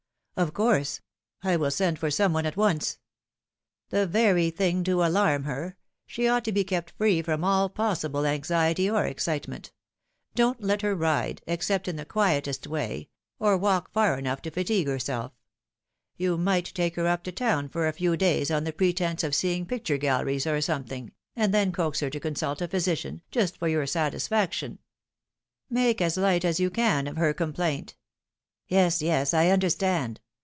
[0.41, 1.01] "Of course.
[1.43, 2.97] I will send for some one at once.""
[3.91, 5.77] The very thing to alarm her.
[6.07, 9.71] She ought to be kept free from all possible anxiety or excitement.
[10.33, 14.87] Don't let her ride except in the quietest way or walk far enough to fatigue
[14.87, 15.31] her self.
[16.17, 18.85] Yon might take her np to town for a few days on the Marked by
[18.85, 18.97] Fate.
[18.97, 22.67] 341 pretence of seeing picture galleries or something, and then coax her to consult a
[22.67, 24.79] physician, just for your satisfaction.
[25.69, 27.95] Make as light as you can of her complaint.""
[28.71, 29.33] Yes, yes.
[29.35, 30.19] I understand.